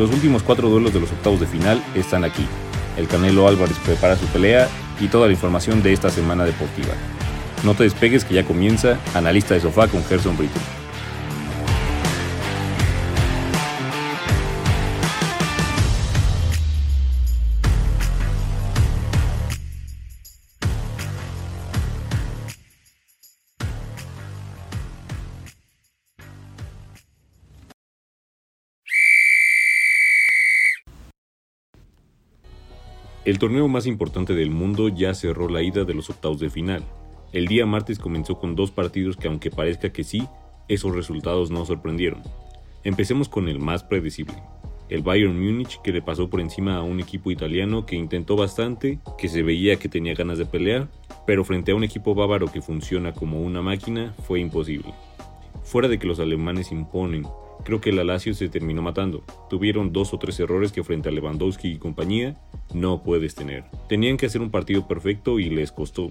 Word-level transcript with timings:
Los 0.00 0.12
últimos 0.12 0.42
cuatro 0.42 0.70
duelos 0.70 0.94
de 0.94 1.00
los 1.00 1.12
octavos 1.12 1.40
de 1.40 1.46
final 1.46 1.84
están 1.94 2.24
aquí. 2.24 2.46
El 2.96 3.06
Canelo 3.06 3.46
Álvarez 3.46 3.76
prepara 3.84 4.16
su 4.16 4.24
pelea 4.28 4.66
y 4.98 5.08
toda 5.08 5.26
la 5.26 5.34
información 5.34 5.82
de 5.82 5.92
esta 5.92 6.08
semana 6.08 6.46
deportiva. 6.46 6.94
No 7.64 7.74
te 7.74 7.82
despegues 7.82 8.24
que 8.24 8.32
ya 8.32 8.46
comienza 8.46 8.98
Analista 9.12 9.52
de 9.52 9.60
Sofá 9.60 9.88
con 9.88 10.02
Gerson 10.02 10.38
Brito. 10.38 10.58
El 33.30 33.38
torneo 33.38 33.68
más 33.68 33.86
importante 33.86 34.34
del 34.34 34.50
mundo 34.50 34.88
ya 34.88 35.14
cerró 35.14 35.48
la 35.48 35.62
ida 35.62 35.84
de 35.84 35.94
los 35.94 36.10
octavos 36.10 36.40
de 36.40 36.50
final. 36.50 36.82
El 37.32 37.46
día 37.46 37.64
martes 37.64 38.00
comenzó 38.00 38.40
con 38.40 38.56
dos 38.56 38.72
partidos 38.72 39.16
que 39.16 39.28
aunque 39.28 39.52
parezca 39.52 39.92
que 39.92 40.02
sí, 40.02 40.26
esos 40.66 40.96
resultados 40.96 41.52
no 41.52 41.64
sorprendieron. 41.64 42.24
Empecemos 42.82 43.28
con 43.28 43.48
el 43.48 43.60
más 43.60 43.84
predecible. 43.84 44.34
El 44.88 45.02
Bayern 45.02 45.40
Múnich 45.40 45.80
que 45.80 45.92
le 45.92 46.02
pasó 46.02 46.28
por 46.28 46.40
encima 46.40 46.74
a 46.74 46.82
un 46.82 46.98
equipo 46.98 47.30
italiano 47.30 47.86
que 47.86 47.94
intentó 47.94 48.34
bastante, 48.34 48.98
que 49.16 49.28
se 49.28 49.44
veía 49.44 49.76
que 49.76 49.88
tenía 49.88 50.14
ganas 50.14 50.38
de 50.38 50.46
pelear, 50.46 50.88
pero 51.24 51.44
frente 51.44 51.70
a 51.70 51.76
un 51.76 51.84
equipo 51.84 52.16
bávaro 52.16 52.50
que 52.50 52.60
funciona 52.60 53.12
como 53.12 53.40
una 53.42 53.62
máquina 53.62 54.12
fue 54.26 54.40
imposible. 54.40 54.92
Fuera 55.62 55.86
de 55.86 56.00
que 56.00 56.08
los 56.08 56.18
alemanes 56.18 56.72
imponen, 56.72 57.28
creo 57.62 57.80
que 57.80 57.90
el 57.90 58.00
Alacio 58.00 58.34
se 58.34 58.48
terminó 58.48 58.82
matando. 58.82 59.22
Tuvieron 59.48 59.92
dos 59.92 60.12
o 60.12 60.18
tres 60.18 60.40
errores 60.40 60.72
que 60.72 60.82
frente 60.82 61.10
a 61.10 61.12
Lewandowski 61.12 61.68
y 61.68 61.78
compañía 61.78 62.36
no 62.74 63.02
puedes 63.02 63.34
tener. 63.34 63.64
Tenían 63.88 64.16
que 64.16 64.26
hacer 64.26 64.40
un 64.40 64.50
partido 64.50 64.86
perfecto 64.86 65.38
y 65.38 65.50
les 65.50 65.72
costó. 65.72 66.08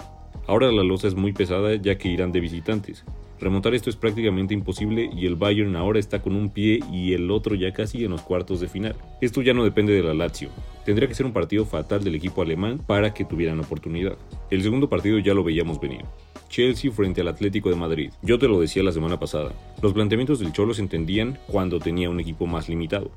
Ahora 0.47 0.71
la 0.71 0.83
losa 0.83 1.07
es 1.07 1.15
muy 1.15 1.33
pesada 1.33 1.75
ya 1.75 1.97
que 1.97 2.09
irán 2.09 2.31
de 2.31 2.39
visitantes. 2.39 3.05
Remontar 3.39 3.73
esto 3.73 3.89
es 3.89 3.95
prácticamente 3.95 4.53
imposible 4.53 5.09
y 5.15 5.25
el 5.25 5.37
Bayern 5.37 5.77
ahora 5.77 5.99
está 5.99 6.21
con 6.21 6.35
un 6.35 6.49
pie 6.49 6.79
y 6.91 7.13
el 7.13 7.31
otro 7.31 7.55
ya 7.55 7.71
casi 7.71 8.03
en 8.03 8.11
los 8.11 8.21
cuartos 8.21 8.59
de 8.59 8.67
final. 8.67 8.95
Esto 9.21 9.41
ya 9.41 9.53
no 9.53 9.63
depende 9.63 9.93
de 9.93 10.03
la 10.03 10.13
Lazio. 10.13 10.49
Tendría 10.83 11.07
que 11.07 11.15
ser 11.15 11.25
un 11.25 11.31
partido 11.31 11.65
fatal 11.65 12.03
del 12.03 12.15
equipo 12.15 12.41
alemán 12.41 12.79
para 12.85 13.13
que 13.13 13.23
tuvieran 13.23 13.59
oportunidad. 13.61 14.17
El 14.49 14.61
segundo 14.61 14.89
partido 14.89 15.19
ya 15.19 15.33
lo 15.33 15.45
veíamos 15.45 15.79
venir. 15.79 16.03
Chelsea 16.49 16.91
frente 16.91 17.21
al 17.21 17.29
Atlético 17.29 17.69
de 17.69 17.75
Madrid. 17.75 18.11
Yo 18.21 18.39
te 18.39 18.47
lo 18.47 18.59
decía 18.59 18.83
la 18.83 18.91
semana 18.91 19.19
pasada. 19.19 19.53
Los 19.81 19.93
planteamientos 19.93 20.39
del 20.39 20.51
Cholo 20.51 20.73
se 20.73 20.81
entendían 20.81 21.37
cuando 21.47 21.79
tenía 21.79 22.09
un 22.09 22.19
equipo 22.19 22.45
más 22.45 22.67
limitado. 22.67 23.11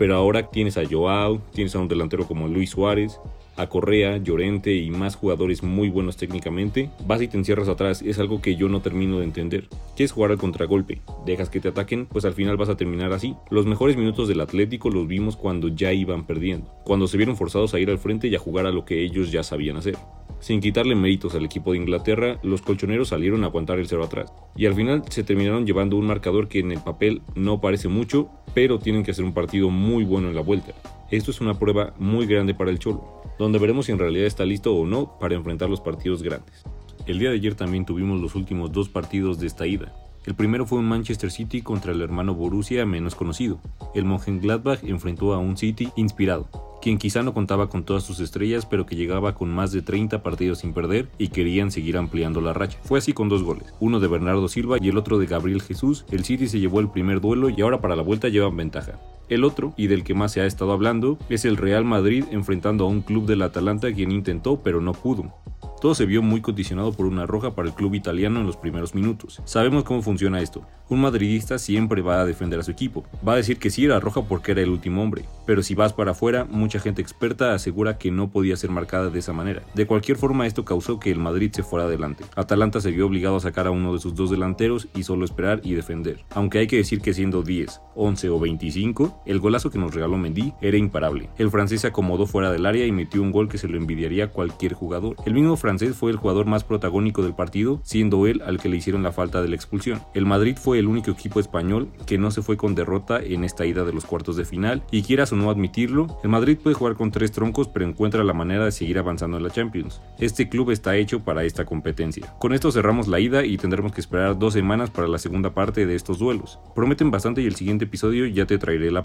Pero 0.00 0.16
ahora 0.16 0.50
tienes 0.50 0.78
a 0.78 0.82
Joao, 0.90 1.42
tienes 1.52 1.74
a 1.74 1.78
un 1.78 1.86
delantero 1.86 2.26
como 2.26 2.48
Luis 2.48 2.70
Suárez, 2.70 3.20
a 3.56 3.68
Correa, 3.68 4.16
Llorente 4.16 4.74
y 4.74 4.90
más 4.90 5.14
jugadores 5.14 5.62
muy 5.62 5.90
buenos 5.90 6.16
técnicamente, 6.16 6.88
vas 7.06 7.20
y 7.20 7.28
te 7.28 7.36
encierras 7.36 7.68
atrás, 7.68 8.00
es 8.00 8.18
algo 8.18 8.40
que 8.40 8.56
yo 8.56 8.70
no 8.70 8.80
termino 8.80 9.18
de 9.18 9.24
entender. 9.24 9.68
¿Quieres 9.96 10.12
jugar 10.12 10.30
al 10.30 10.38
contragolpe? 10.38 11.02
¿Dejas 11.26 11.50
que 11.50 11.60
te 11.60 11.68
ataquen? 11.68 12.06
Pues 12.06 12.24
al 12.24 12.32
final 12.32 12.56
vas 12.56 12.70
a 12.70 12.78
terminar 12.78 13.12
así. 13.12 13.34
Los 13.50 13.66
mejores 13.66 13.98
minutos 13.98 14.26
del 14.26 14.40
Atlético 14.40 14.88
los 14.88 15.06
vimos 15.06 15.36
cuando 15.36 15.68
ya 15.68 15.92
iban 15.92 16.26
perdiendo, 16.26 16.66
cuando 16.84 17.06
se 17.06 17.18
vieron 17.18 17.36
forzados 17.36 17.74
a 17.74 17.78
ir 17.78 17.90
al 17.90 17.98
frente 17.98 18.28
y 18.28 18.34
a 18.34 18.38
jugar 18.38 18.64
a 18.64 18.72
lo 18.72 18.86
que 18.86 19.04
ellos 19.04 19.30
ya 19.30 19.42
sabían 19.42 19.76
hacer. 19.76 19.98
Sin 20.40 20.62
quitarle 20.62 20.94
méritos 20.94 21.34
al 21.34 21.44
equipo 21.44 21.72
de 21.72 21.78
Inglaterra, 21.78 22.38
los 22.42 22.62
colchoneros 22.62 23.08
salieron 23.08 23.44
a 23.44 23.48
aguantar 23.48 23.78
el 23.78 23.86
cero 23.86 24.04
atrás. 24.04 24.32
Y 24.56 24.64
al 24.64 24.74
final 24.74 25.02
se 25.10 25.22
terminaron 25.22 25.66
llevando 25.66 25.96
un 25.96 26.06
marcador 26.06 26.48
que 26.48 26.60
en 26.60 26.72
el 26.72 26.80
papel 26.80 27.20
no 27.34 27.60
parece 27.60 27.88
mucho, 27.88 28.30
pero 28.54 28.78
tienen 28.78 29.02
que 29.02 29.10
hacer 29.10 29.24
un 29.24 29.34
partido 29.34 29.70
muy 29.70 30.04
bueno 30.04 30.28
en 30.28 30.34
la 30.34 30.42
vuelta. 30.42 30.72
Esto 31.10 31.30
es 31.30 31.40
una 31.40 31.58
prueba 31.58 31.94
muy 31.98 32.26
grande 32.26 32.54
para 32.54 32.70
el 32.70 32.78
Cholo, 32.78 33.22
donde 33.38 33.58
veremos 33.58 33.86
si 33.86 33.92
en 33.92 33.98
realidad 33.98 34.26
está 34.26 34.44
listo 34.44 34.74
o 34.74 34.86
no 34.86 35.18
para 35.18 35.34
enfrentar 35.34 35.68
los 35.68 35.80
partidos 35.80 36.22
grandes. 36.22 36.62
El 37.06 37.18
día 37.18 37.30
de 37.30 37.36
ayer 37.36 37.54
también 37.54 37.84
tuvimos 37.84 38.20
los 38.20 38.34
últimos 38.34 38.72
dos 38.72 38.88
partidos 38.88 39.40
de 39.40 39.46
esta 39.46 39.66
ida. 39.66 39.92
El 40.26 40.34
primero 40.34 40.66
fue 40.66 40.78
un 40.78 40.88
Manchester 40.88 41.30
City 41.30 41.62
contra 41.62 41.92
el 41.92 42.02
hermano 42.02 42.34
Borussia 42.34 42.84
menos 42.84 43.14
conocido. 43.14 43.58
El 43.94 44.04
Mönchengladbach 44.04 44.84
enfrentó 44.84 45.32
a 45.32 45.38
un 45.38 45.56
City 45.56 45.88
inspirado, 45.96 46.46
quien 46.82 46.98
quizá 46.98 47.22
no 47.22 47.32
contaba 47.32 47.70
con 47.70 47.84
todas 47.84 48.02
sus 48.02 48.20
estrellas, 48.20 48.66
pero 48.66 48.84
que 48.84 48.96
llegaba 48.96 49.34
con 49.34 49.48
más 49.48 49.72
de 49.72 49.80
30 49.80 50.22
partidos 50.22 50.58
sin 50.58 50.74
perder 50.74 51.08
y 51.16 51.28
querían 51.28 51.70
seguir 51.70 51.96
ampliando 51.96 52.42
la 52.42 52.52
racha. 52.52 52.78
Fue 52.82 52.98
así 52.98 53.14
con 53.14 53.30
dos 53.30 53.42
goles, 53.42 53.72
uno 53.80 53.98
de 53.98 54.08
Bernardo 54.08 54.46
Silva 54.48 54.76
y 54.78 54.90
el 54.90 54.98
otro 54.98 55.18
de 55.18 55.26
Gabriel 55.26 55.62
Jesús. 55.62 56.04
El 56.10 56.24
City 56.24 56.48
se 56.48 56.60
llevó 56.60 56.80
el 56.80 56.90
primer 56.90 57.22
duelo 57.22 57.48
y 57.48 57.60
ahora 57.62 57.80
para 57.80 57.96
la 57.96 58.02
vuelta 58.02 58.28
llevan 58.28 58.56
ventaja. 58.56 59.00
El 59.30 59.44
otro, 59.44 59.72
y 59.76 59.86
del 59.86 60.02
que 60.02 60.12
más 60.12 60.32
se 60.32 60.40
ha 60.40 60.46
estado 60.46 60.72
hablando, 60.72 61.16
es 61.28 61.44
el 61.44 61.56
Real 61.56 61.84
Madrid 61.84 62.24
enfrentando 62.32 62.84
a 62.84 62.88
un 62.88 63.00
club 63.00 63.26
del 63.26 63.42
Atalanta 63.42 63.92
quien 63.92 64.10
intentó 64.10 64.60
pero 64.60 64.80
no 64.80 64.92
pudo. 64.92 65.32
Todo 65.80 65.94
se 65.94 66.04
vio 66.04 66.20
muy 66.20 66.42
condicionado 66.42 66.92
por 66.92 67.06
una 67.06 67.24
roja 67.24 67.54
para 67.54 67.68
el 67.68 67.74
club 67.74 67.94
italiano 67.94 68.40
en 68.40 68.46
los 68.46 68.58
primeros 68.58 68.94
minutos. 68.94 69.40
Sabemos 69.46 69.84
cómo 69.84 70.02
funciona 70.02 70.42
esto. 70.42 70.62
Un 70.90 71.00
madridista 71.00 71.58
siempre 71.58 72.02
va 72.02 72.20
a 72.20 72.26
defender 72.26 72.60
a 72.60 72.62
su 72.62 72.70
equipo. 72.70 73.04
Va 73.26 73.32
a 73.32 73.36
decir 73.36 73.58
que 73.58 73.70
sí 73.70 73.86
era 73.86 73.98
roja 73.98 74.22
porque 74.22 74.52
era 74.52 74.60
el 74.60 74.68
último 74.68 75.02
hombre. 75.02 75.24
Pero 75.46 75.62
si 75.62 75.74
vas 75.74 75.94
para 75.94 76.10
afuera, 76.10 76.44
mucha 76.44 76.80
gente 76.80 77.00
experta 77.00 77.54
asegura 77.54 77.96
que 77.96 78.10
no 78.10 78.28
podía 78.28 78.56
ser 78.56 78.70
marcada 78.70 79.08
de 79.08 79.20
esa 79.20 79.32
manera. 79.32 79.62
De 79.74 79.86
cualquier 79.86 80.18
forma, 80.18 80.46
esto 80.46 80.66
causó 80.66 81.00
que 81.00 81.10
el 81.10 81.18
Madrid 81.18 81.50
se 81.54 81.62
fuera 81.62 81.86
adelante. 81.86 82.24
Atalanta 82.34 82.80
se 82.82 82.90
vio 82.90 83.06
obligado 83.06 83.36
a 83.36 83.40
sacar 83.40 83.66
a 83.66 83.70
uno 83.70 83.94
de 83.94 84.00
sus 84.00 84.14
dos 84.14 84.30
delanteros 84.30 84.88
y 84.94 85.04
solo 85.04 85.24
esperar 85.24 85.60
y 85.64 85.72
defender. 85.72 86.24
Aunque 86.34 86.58
hay 86.58 86.66
que 86.66 86.76
decir 86.76 87.00
que 87.00 87.14
siendo 87.14 87.42
10, 87.42 87.80
11 87.94 88.28
o 88.28 88.38
25, 88.38 89.19
el 89.26 89.40
golazo 89.40 89.70
que 89.70 89.78
nos 89.78 89.94
regaló 89.94 90.18
Mendy 90.18 90.52
era 90.60 90.76
imparable. 90.76 91.28
El 91.38 91.50
francés 91.50 91.82
se 91.82 91.88
acomodó 91.88 92.26
fuera 92.26 92.50
del 92.50 92.66
área 92.66 92.86
y 92.86 92.92
metió 92.92 93.22
un 93.22 93.32
gol 93.32 93.48
que 93.48 93.58
se 93.58 93.68
lo 93.68 93.76
envidiaría 93.76 94.30
cualquier 94.30 94.74
jugador. 94.74 95.16
El 95.26 95.34
mismo 95.34 95.56
francés 95.56 95.96
fue 95.96 96.10
el 96.10 96.16
jugador 96.16 96.46
más 96.46 96.64
protagónico 96.64 97.22
del 97.22 97.34
partido, 97.34 97.80
siendo 97.84 98.26
él 98.26 98.42
al 98.44 98.58
que 98.58 98.68
le 98.68 98.76
hicieron 98.76 99.02
la 99.02 99.12
falta 99.12 99.42
de 99.42 99.48
la 99.48 99.56
expulsión. 99.56 100.00
El 100.14 100.26
Madrid 100.26 100.56
fue 100.60 100.78
el 100.78 100.86
único 100.86 101.10
equipo 101.10 101.40
español 101.40 101.88
que 102.06 102.18
no 102.18 102.30
se 102.30 102.42
fue 102.42 102.56
con 102.56 102.74
derrota 102.74 103.20
en 103.22 103.44
esta 103.44 103.66
ida 103.66 103.84
de 103.84 103.92
los 103.92 104.04
cuartos 104.04 104.36
de 104.36 104.44
final, 104.44 104.82
y 104.90 105.02
quieras 105.02 105.32
o 105.32 105.36
no 105.36 105.50
admitirlo, 105.50 106.18
el 106.22 106.30
Madrid 106.30 106.58
puede 106.62 106.74
jugar 106.74 106.94
con 106.94 107.10
tres 107.10 107.32
troncos 107.32 107.68
pero 107.68 107.86
encuentra 107.86 108.24
la 108.24 108.32
manera 108.32 108.64
de 108.64 108.72
seguir 108.72 108.98
avanzando 108.98 109.36
en 109.36 109.42
la 109.42 109.50
Champions. 109.50 110.00
Este 110.18 110.48
club 110.48 110.70
está 110.70 110.96
hecho 110.96 111.20
para 111.20 111.44
esta 111.44 111.64
competencia. 111.64 112.34
Con 112.38 112.52
esto 112.52 112.70
cerramos 112.72 113.08
la 113.08 113.20
ida 113.20 113.44
y 113.44 113.56
tendremos 113.56 113.92
que 113.92 114.00
esperar 114.00 114.38
dos 114.38 114.54
semanas 114.54 114.90
para 114.90 115.08
la 115.08 115.18
segunda 115.18 115.54
parte 115.54 115.86
de 115.86 115.94
estos 115.94 116.18
duelos. 116.18 116.58
Prometen 116.74 117.10
bastante 117.10 117.42
y 117.42 117.46
el 117.46 117.56
siguiente 117.56 117.84
episodio 117.84 118.26
ya 118.26 118.46
te 118.46 118.58
traeré 118.58 118.90
la 118.90 119.02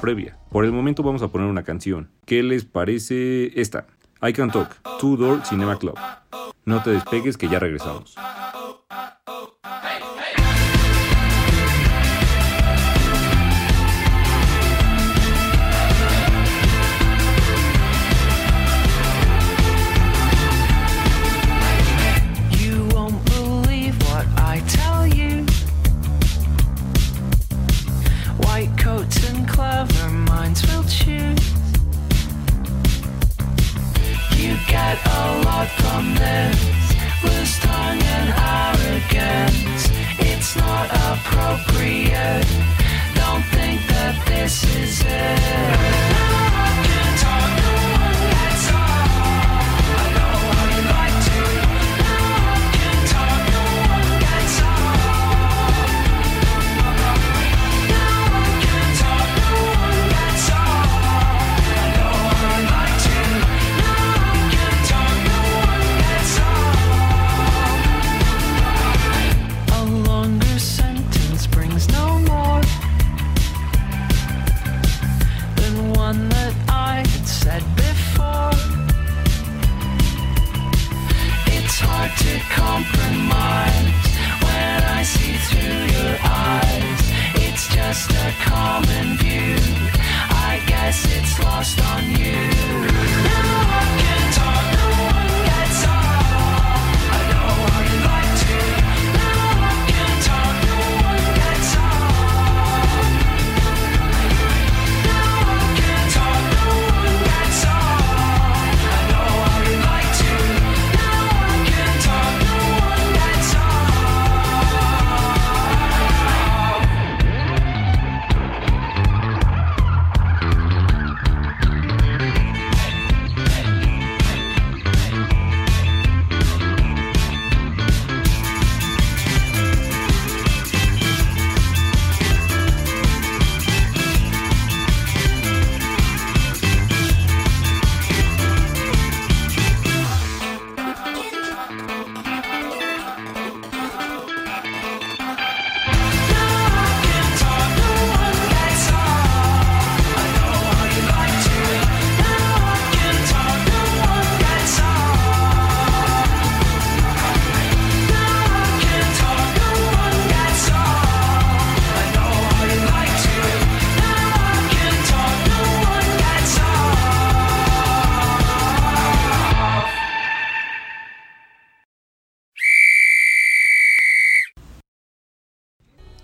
Por 0.51 0.65
el 0.65 0.71
momento 0.71 1.03
vamos 1.03 1.21
a 1.21 1.29
poner 1.29 1.47
una 1.47 1.63
canción. 1.63 2.09
¿Qué 2.25 2.43
les 2.43 2.65
parece 2.65 3.59
esta? 3.59 3.87
I 4.21 4.33
Can 4.33 4.51
Talk, 4.51 4.77
Two 4.99 5.17
Door 5.17 5.45
Cinema 5.45 5.77
Club. 5.77 5.97
No 6.63 6.81
te 6.83 6.91
despegues 6.91 7.37
que 7.37 7.47
ya 7.47 7.59
regresamos. 7.59 8.15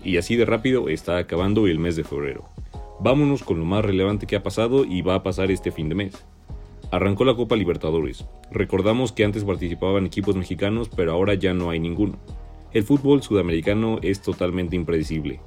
Y 0.04 0.16
así 0.16 0.36
de 0.36 0.44
rápido 0.44 0.88
está 0.88 1.18
acabando 1.18 1.66
el 1.66 1.78
mes 1.78 1.96
de 1.96 2.04
febrero. 2.04 2.44
Vámonos 3.00 3.42
con 3.42 3.58
lo 3.58 3.64
más 3.64 3.84
relevante 3.84 4.26
que 4.26 4.36
ha 4.36 4.42
pasado 4.42 4.84
y 4.84 5.02
va 5.02 5.16
a 5.16 5.22
pasar 5.22 5.50
este 5.50 5.72
fin 5.72 5.88
de 5.88 5.94
mes. 5.94 6.24
Arrancó 6.90 7.24
la 7.24 7.34
Copa 7.34 7.56
Libertadores. 7.56 8.24
Recordamos 8.50 9.12
que 9.12 9.24
antes 9.24 9.44
participaban 9.44 10.06
equipos 10.06 10.36
mexicanos, 10.36 10.88
pero 10.88 11.12
ahora 11.12 11.34
ya 11.34 11.54
no 11.54 11.70
hay 11.70 11.80
ninguno. 11.80 12.18
El 12.72 12.84
fútbol 12.84 13.22
sudamericano 13.22 13.98
es 14.02 14.22
totalmente 14.22 14.76
impredecible. 14.76 15.40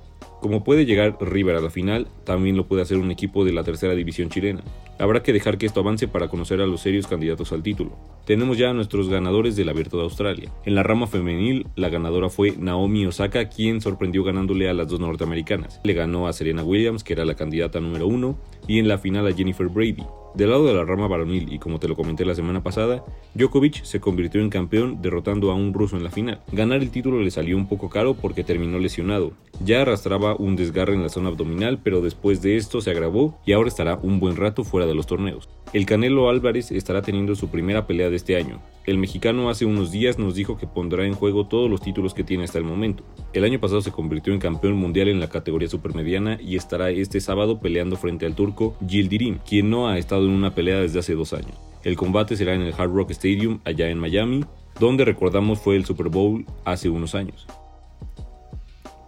Como 0.45 0.63
puede 0.63 0.86
llegar 0.86 1.18
River 1.19 1.56
a 1.56 1.59
la 1.59 1.71
final, 1.71 2.07
también 2.24 2.56
lo 2.56 2.68
puede 2.68 2.83
hacer 2.83 2.97
un 2.97 3.09
equipo 3.09 3.44
de 3.45 3.51
la 3.51 3.63
tercera 3.63 3.95
división 3.95 4.30
chilena. 4.30 4.63
Habrá 5.00 5.24
que 5.24 5.33
dejar 5.33 5.57
que 5.57 5.65
esto 5.65 5.80
avance 5.80 6.07
para 6.07 6.27
conocer 6.27 6.62
a 6.62 6.68
los 6.68 6.81
serios 6.81 7.07
candidatos 7.07 7.51
al 7.51 7.63
título. 7.63 7.97
Tenemos 8.27 8.59
ya 8.59 8.69
a 8.69 8.74
nuestros 8.74 9.09
ganadores 9.09 9.56
del 9.56 9.69
Abierto 9.69 9.97
de 9.97 10.03
Australia. 10.03 10.51
En 10.63 10.75
la 10.75 10.83
rama 10.83 11.07
femenil, 11.07 11.65
la 11.75 11.89
ganadora 11.89 12.30
fue 12.30 12.53
Naomi 12.59 13.07
Osaka, 13.07 13.50
quien 13.50 13.81
sorprendió 13.81 14.24
ganándole 14.24 14.69
a 14.69 14.75
las 14.75 14.88
dos 14.88 15.00
norteamericanas. 15.00 15.81
Le 15.83 15.94
ganó 15.94 16.27
a 16.27 16.33
Serena 16.33 16.63
Williams, 16.63 17.03
que 17.03 17.13
era 17.13 17.25
la 17.25 17.33
candidata 17.33 17.80
número 17.80 18.06
uno, 18.06 18.38
y 18.67 18.79
en 18.79 18.88
la 18.88 18.97
final 18.97 19.27
a 19.27 19.33
Jennifer 19.33 19.67
Brady. 19.67 20.03
Del 20.35 20.50
lado 20.50 20.65
de 20.65 20.73
la 20.73 20.83
rama 20.83 21.07
varonil, 21.07 21.53
y 21.53 21.59
como 21.59 21.79
te 21.79 21.88
lo 21.88 21.95
comenté 21.95 22.25
la 22.25 22.35
semana 22.35 22.62
pasada, 22.62 23.06
Djokovic 23.35 23.83
se 23.83 24.01
convirtió 24.01 24.41
en 24.41 24.50
campeón 24.50 25.01
derrotando 25.01 25.50
a 25.50 25.56
un 25.56 25.73
ruso 25.73 25.95
en 25.95 26.03
la 26.03 26.12
final. 26.12 26.41
Ganar 26.51 26.81
el 26.81 26.91
título 26.91 27.21
le 27.21 27.31
salió 27.31 27.56
un 27.56 27.69
poco 27.69 27.89
caro 27.89 28.15
porque 28.15 28.44
terminó 28.44 28.77
lesionado. 28.77 29.31
Ya 29.63 29.83
arrastraba 29.83 30.35
un 30.35 30.57
desgarre 30.57 30.94
en 30.94 31.03
la 31.03 31.09
zona 31.09 31.29
abdominal, 31.29 31.79
pero 31.81 32.01
después 32.01 32.41
de 32.41 32.57
esto 32.57 32.81
se 32.81 32.91
agravó 32.91 33.39
y 33.45 33.53
ahora 33.53 33.69
estará 33.69 33.97
un 34.03 34.19
buen 34.19 34.35
rato 34.35 34.65
fuera 34.65 34.85
de 34.85 34.95
los 34.95 35.07
torneos. 35.07 35.47
El 35.75 35.86
Canelo 35.86 36.30
Álvarez 36.30 36.72
estará 36.72 37.01
teniendo 37.01 37.36
su 37.36 37.50
primera 37.50 37.86
pelea 37.86 38.10
de 38.10 38.16
este 38.16 38.38
año. 38.38 38.62
El 38.86 38.98
mexicano 38.98 39.50
hace 39.50 39.66
unos 39.66 39.92
días 39.92 40.18
nos 40.18 40.33
dijo 40.33 40.57
que 40.57 40.68
pondrá 40.68 41.06
en 41.06 41.16
juego 41.16 41.48
todos 41.48 41.69
los 41.69 41.81
títulos 41.81 42.13
que 42.13 42.24
tiene 42.24 42.45
hasta 42.45 42.57
el 42.57 42.63
momento. 42.63 43.03
El 43.34 43.44
año 43.44 43.60
pasado 43.60 43.82
se 43.82 43.91
convirtió 43.91 44.32
en 44.32 44.39
campeón 44.39 44.77
mundial 44.77 45.10
en 45.10 45.20
la 45.20 45.27
categoría 45.27 45.67
supermediana 45.67 46.39
y 46.41 46.55
estará 46.55 46.91
este 46.91 47.20
sábado 47.20 47.60
peleando 47.60 47.98
frente 47.98 48.25
al 48.25 48.36
turco 48.36 48.77
Yildirim, 48.88 49.39
quien 49.39 49.70
no 49.70 49.89
ha 49.89 49.98
estado 49.98 50.24
en 50.24 50.32
una 50.32 50.55
pelea 50.55 50.79
desde 50.79 51.00
hace 51.00 51.13
dos 51.13 51.34
años. 51.34 51.60
El 51.84 51.98
combate 51.98 52.38
será 52.38 52.53
en 52.53 52.62
el 52.62 52.74
Hard 52.74 52.94
Rock 52.94 53.12
Stadium 53.12 53.60
allá 53.65 53.89
en 53.89 54.00
Miami, 54.00 54.46
donde 54.79 55.03
recordamos 55.03 55.60
fue 55.60 55.75
el 55.75 55.84
Super 55.84 56.08
Bowl 56.08 56.46
hace 56.63 56.88
unos 56.88 57.15
años. 57.15 57.48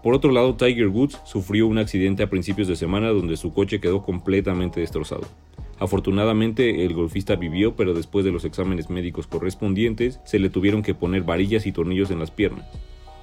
Por 0.04 0.14
otro 0.14 0.34
lado, 0.34 0.58
Tiger 0.58 0.90
Woods 0.90 1.18
sufrió 1.24 1.66
un 1.66 1.78
accidente 1.78 2.24
a 2.24 2.30
principios 2.30 2.68
de 2.68 2.76
semana 2.76 3.08
donde 3.08 3.38
su 3.38 3.54
coche 3.54 3.80
quedó 3.80 4.04
completamente 4.04 4.82
destrozado. 4.82 5.28
Afortunadamente 5.80 6.86
el 6.86 6.94
golfista 6.94 7.36
vivió, 7.36 7.76
pero 7.76 7.94
después 7.94 8.26
de 8.26 8.32
los 8.32 8.46
exámenes 8.46 8.90
médicos 8.90 9.28
correspondientes 9.28 10.20
se 10.26 10.40
le 10.40 10.50
tuvieron 10.50 10.82
que 10.82 10.96
poner 10.96 11.24
varillas 11.24 11.68
y 11.68 11.72
tornillos 11.72 12.12
en 12.12 12.20
las 12.20 12.32
piernas. 12.32 12.66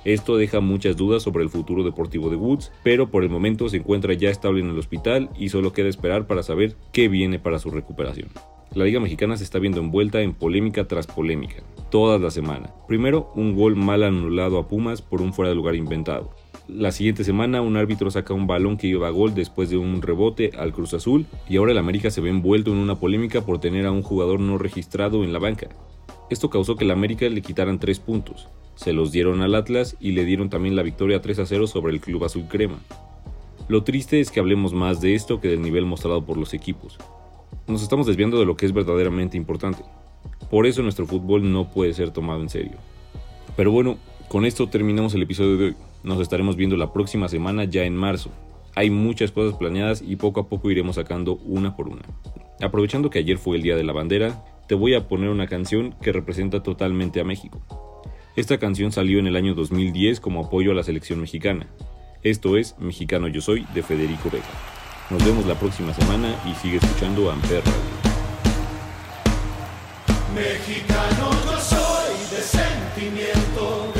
Esto 0.04 0.36
deja 0.36 0.60
muchas 0.60 0.96
dudas 0.96 1.22
sobre 1.22 1.42
el 1.42 1.48
futuro 1.48 1.82
deportivo 1.82 2.28
de 2.28 2.36
Woods, 2.36 2.70
pero 2.82 3.10
por 3.10 3.22
el 3.24 3.30
momento 3.30 3.68
se 3.70 3.78
encuentra 3.78 4.12
ya 4.12 4.28
estable 4.28 4.60
en 4.60 4.68
el 4.68 4.78
hospital 4.78 5.30
y 5.38 5.48
solo 5.48 5.72
queda 5.72 5.88
esperar 5.88 6.26
para 6.26 6.42
saber 6.42 6.76
qué 6.92 7.08
viene 7.08 7.38
para 7.38 7.58
su 7.58 7.70
recuperación. 7.70 8.28
La 8.74 8.84
Liga 8.84 9.00
Mexicana 9.00 9.36
se 9.36 9.44
está 9.44 9.58
viendo 9.58 9.80
envuelta 9.80 10.20
en 10.20 10.34
polémica 10.34 10.86
tras 10.86 11.06
polémica, 11.06 11.62
toda 11.90 12.18
la 12.18 12.30
semana. 12.30 12.74
Primero, 12.86 13.32
un 13.34 13.54
gol 13.54 13.76
mal 13.76 14.02
anulado 14.02 14.58
a 14.58 14.68
Pumas 14.68 15.00
por 15.00 15.22
un 15.22 15.32
fuera 15.32 15.48
de 15.48 15.54
lugar 15.54 15.74
inventado. 15.74 16.34
La 16.66 16.92
siguiente 16.92 17.24
semana 17.24 17.60
un 17.60 17.76
árbitro 17.76 18.10
saca 18.10 18.32
un 18.32 18.46
balón 18.46 18.78
que 18.78 18.86
iba 18.86 19.06
a 19.06 19.10
gol 19.10 19.34
después 19.34 19.68
de 19.68 19.76
un 19.76 20.00
rebote 20.00 20.50
al 20.56 20.72
Cruz 20.72 20.94
Azul 20.94 21.26
y 21.46 21.58
ahora 21.58 21.72
el 21.72 21.78
América 21.78 22.10
se 22.10 22.22
ve 22.22 22.30
envuelto 22.30 22.70
en 22.70 22.78
una 22.78 22.94
polémica 22.94 23.42
por 23.42 23.60
tener 23.60 23.84
a 23.84 23.92
un 23.92 24.02
jugador 24.02 24.40
no 24.40 24.56
registrado 24.56 25.24
en 25.24 25.34
la 25.34 25.38
banca. 25.38 25.68
Esto 26.30 26.48
causó 26.48 26.76
que 26.76 26.84
el 26.84 26.90
América 26.90 27.28
le 27.28 27.42
quitaran 27.42 27.78
3 27.78 28.00
puntos, 28.00 28.48
se 28.76 28.94
los 28.94 29.12
dieron 29.12 29.42
al 29.42 29.54
Atlas 29.54 29.94
y 30.00 30.12
le 30.12 30.24
dieron 30.24 30.48
también 30.48 30.74
la 30.74 30.82
victoria 30.82 31.20
3 31.20 31.40
a 31.40 31.46
0 31.46 31.66
sobre 31.66 31.92
el 31.92 32.00
Club 32.00 32.24
Azul 32.24 32.46
Crema. 32.48 32.78
Lo 33.68 33.84
triste 33.84 34.20
es 34.20 34.30
que 34.30 34.40
hablemos 34.40 34.72
más 34.72 35.02
de 35.02 35.14
esto 35.14 35.42
que 35.42 35.48
del 35.48 35.60
nivel 35.60 35.84
mostrado 35.84 36.24
por 36.24 36.38
los 36.38 36.54
equipos. 36.54 36.96
Nos 37.66 37.82
estamos 37.82 38.06
desviando 38.06 38.38
de 38.38 38.46
lo 38.46 38.56
que 38.56 38.64
es 38.64 38.72
verdaderamente 38.72 39.36
importante. 39.36 39.82
Por 40.50 40.66
eso 40.66 40.82
nuestro 40.82 41.06
fútbol 41.06 41.52
no 41.52 41.70
puede 41.70 41.92
ser 41.92 42.10
tomado 42.10 42.40
en 42.40 42.48
serio. 42.48 42.78
Pero 43.54 43.70
bueno, 43.70 43.98
con 44.28 44.46
esto 44.46 44.66
terminamos 44.66 45.12
el 45.12 45.22
episodio 45.22 45.58
de 45.58 45.64
hoy. 45.66 45.76
Nos 46.04 46.20
estaremos 46.20 46.54
viendo 46.54 46.76
la 46.76 46.92
próxima 46.92 47.28
semana 47.28 47.64
ya 47.64 47.84
en 47.84 47.96
marzo. 47.96 48.30
Hay 48.74 48.90
muchas 48.90 49.32
cosas 49.32 49.56
planeadas 49.58 50.02
y 50.06 50.16
poco 50.16 50.40
a 50.40 50.48
poco 50.50 50.70
iremos 50.70 50.96
sacando 50.96 51.36
una 51.46 51.74
por 51.76 51.88
una. 51.88 52.02
Aprovechando 52.60 53.08
que 53.08 53.20
ayer 53.20 53.38
fue 53.38 53.56
el 53.56 53.62
Día 53.62 53.74
de 53.74 53.84
la 53.84 53.94
Bandera, 53.94 54.44
te 54.68 54.74
voy 54.74 54.94
a 54.94 55.08
poner 55.08 55.30
una 55.30 55.46
canción 55.46 55.94
que 56.02 56.12
representa 56.12 56.62
totalmente 56.62 57.20
a 57.20 57.24
México. 57.24 57.62
Esta 58.36 58.58
canción 58.58 58.92
salió 58.92 59.18
en 59.18 59.26
el 59.26 59.34
año 59.34 59.54
2010 59.54 60.20
como 60.20 60.44
apoyo 60.44 60.72
a 60.72 60.74
la 60.74 60.82
selección 60.82 61.22
mexicana. 61.22 61.68
Esto 62.22 62.58
es 62.58 62.78
Mexicano 62.78 63.26
Yo 63.28 63.40
Soy 63.40 63.66
de 63.72 63.82
Federico 63.82 64.28
Vega. 64.30 64.44
Nos 65.08 65.24
vemos 65.24 65.46
la 65.46 65.54
próxima 65.54 65.94
semana 65.94 66.34
y 66.44 66.54
sigue 66.56 66.76
escuchando 66.76 67.30
Amper 67.30 67.62
Radio. 67.64 68.04
Mexicano 70.34 71.30
yo 71.44 71.60
soy 71.60 72.12
de 72.30 72.42
sentimiento, 72.42 73.93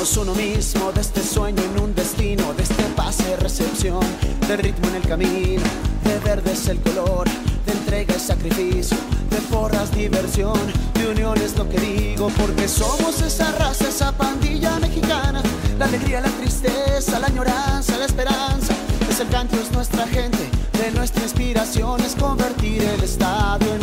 Somos 0.00 0.16
uno 0.28 0.34
mismo 0.34 0.92
de 0.92 1.02
este 1.02 1.22
sueño 1.22 1.62
en 1.62 1.78
un 1.78 1.94
destino, 1.94 2.54
de 2.54 2.62
este 2.62 2.84
pase 2.96 3.36
recepción, 3.36 4.00
de 4.48 4.56
ritmo 4.56 4.88
en 4.88 4.94
el 4.94 5.02
camino, 5.02 5.62
de 6.04 6.18
verde 6.20 6.52
es 6.52 6.68
el 6.68 6.80
color, 6.80 7.28
de 7.66 7.72
entrega 7.72 8.14
es 8.14 8.22
sacrificio, 8.22 8.96
de 9.28 9.36
porras 9.54 9.94
diversión, 9.94 10.58
de 10.94 11.06
unión 11.06 11.36
es 11.42 11.54
lo 11.58 11.68
que 11.68 11.78
digo, 11.78 12.30
porque 12.38 12.66
somos 12.66 13.20
esa 13.20 13.52
raza, 13.52 13.90
esa 13.90 14.10
pandilla 14.12 14.78
mexicana, 14.78 15.42
la 15.78 15.84
alegría, 15.84 16.22
la 16.22 16.30
tristeza, 16.30 17.18
la 17.18 17.26
añoranza, 17.26 17.98
la 17.98 18.06
esperanza, 18.06 18.72
es 19.10 19.20
el 19.20 19.28
canto, 19.28 19.56
es 19.60 19.70
nuestra 19.70 20.06
gente, 20.06 20.48
de 20.82 20.92
nuestra 20.92 21.24
inspiración, 21.24 22.00
es 22.00 22.14
convertir 22.14 22.82
el 22.84 23.02
estadio 23.02 23.74
en 23.74 23.79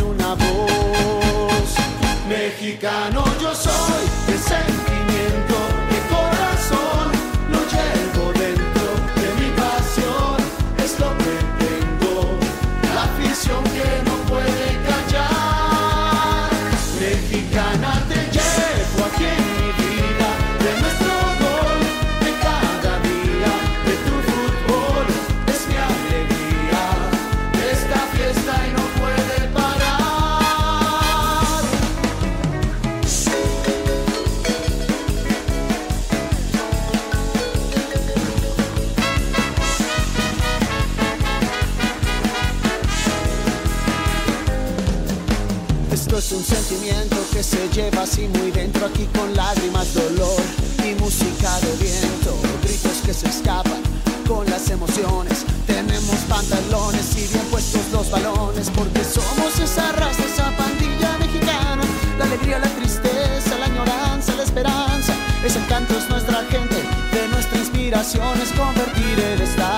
lleva 47.72 48.02
así 48.02 48.28
muy 48.28 48.50
dentro 48.50 48.86
aquí 48.86 49.06
con 49.16 49.34
lágrimas, 49.34 49.94
dolor 49.94 50.40
y 50.84 50.94
música 51.00 51.58
de 51.60 51.72
viento, 51.76 52.34
gritos 52.62 53.02
que 53.04 53.12
se 53.12 53.28
escapan 53.28 53.82
con 54.26 54.48
las 54.50 54.70
emociones. 54.70 55.44
Tenemos 55.66 56.16
pantalones 56.28 57.16
y 57.16 57.26
bien 57.32 57.44
puestos 57.50 57.82
los 57.92 58.10
balones 58.10 58.70
porque 58.70 59.04
somos 59.04 59.58
esa 59.58 59.92
raza, 59.92 60.24
esa 60.24 60.56
pandilla 60.56 61.18
mexicana. 61.18 61.82
La 62.18 62.24
alegría, 62.24 62.58
la 62.58 62.68
tristeza, 62.68 63.58
la 63.58 63.66
añoranza, 63.66 64.34
la 64.36 64.42
esperanza. 64.42 65.14
Ese 65.44 65.60
canto 65.66 65.96
es 65.96 66.08
nuestra 66.08 66.44
gente, 66.50 66.76
de 67.12 67.28
nuestra 67.28 67.58
inspiración 67.58 68.40
es 68.40 68.52
convertir 68.52 69.18
el 69.18 69.40
estado 69.42 69.77